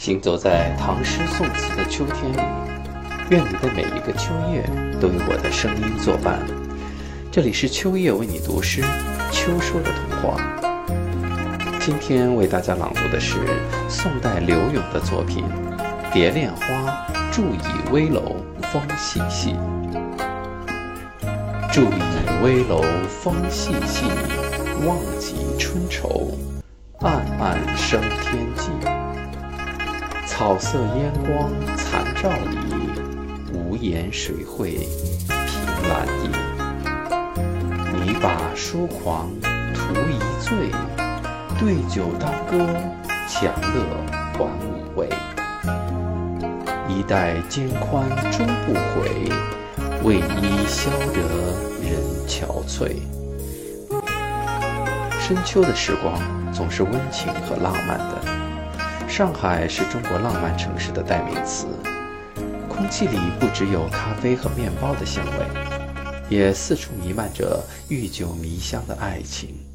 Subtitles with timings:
[0.00, 2.38] 行走在唐诗宋词的秋天里，
[3.28, 4.62] 愿你的每一个秋夜
[4.98, 6.40] 都有我的声音作伴。
[7.30, 8.80] 这里是秋夜为你读诗，
[9.30, 10.40] 秋说的童话。
[11.78, 13.36] 今天为大家朗读的是
[13.90, 15.44] 宋代柳永的作品
[16.14, 18.36] 《蝶恋花·伫倚危楼
[18.72, 19.54] 风细细》。
[21.70, 24.06] 伫倚危楼风细细，
[24.86, 26.30] 望极春愁，
[27.00, 28.70] 暗暗生天际。
[30.40, 32.56] 草色烟光残照里，
[33.52, 34.88] 无言水会
[35.28, 35.46] 凭
[35.86, 36.30] 栏倚。
[37.92, 39.28] 拟把疏狂
[39.74, 40.70] 图一醉，
[41.58, 42.66] 对酒当歌，
[43.28, 43.84] 强乐
[44.32, 45.10] 还五味。
[46.88, 49.30] 衣带渐宽终不悔，
[50.02, 51.20] 为伊消得
[51.82, 52.96] 人憔悴。
[55.20, 56.18] 深秋的时光
[56.50, 58.39] 总是温情和浪漫的。
[59.10, 61.66] 上海是中国浪漫城市的代名词，
[62.68, 65.46] 空气里不只有咖啡和面包的香味，
[66.28, 69.69] 也四处弥漫着愈久弥香的爱情。